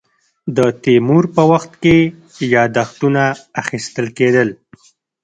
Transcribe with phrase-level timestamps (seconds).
[0.57, 1.97] د تیمور په وخت کې
[2.55, 3.23] یاداښتونه
[3.61, 4.49] اخیستل کېدل.